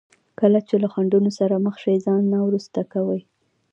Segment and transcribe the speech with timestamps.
[0.39, 3.21] کله چې له خنډونو سره مخ شي ځان نه وروسته کوي.